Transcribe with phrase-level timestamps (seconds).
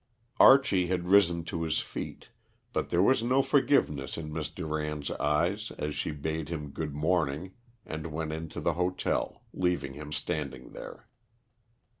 [0.39, 2.29] Archie had risen to his feet,
[2.73, 7.51] but there was no forgiveness in Miss Durand's eyes as she bade him "Good morning,"
[7.85, 11.07] and went into the hotel, leaving him standing there.